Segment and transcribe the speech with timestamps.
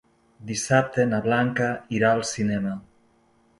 [0.51, 1.69] Dissabte na Blanca
[1.99, 2.75] irà al cinema.